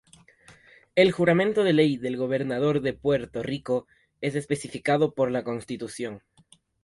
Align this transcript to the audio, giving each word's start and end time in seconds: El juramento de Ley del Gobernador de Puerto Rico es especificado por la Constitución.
El 0.95 1.11
juramento 1.11 1.63
de 1.63 1.73
Ley 1.73 1.97
del 1.97 2.17
Gobernador 2.17 2.81
de 2.81 2.93
Puerto 2.93 3.43
Rico 3.43 3.85
es 4.19 4.33
especificado 4.33 5.13
por 5.13 5.29
la 5.29 5.43
Constitución. 5.43 6.23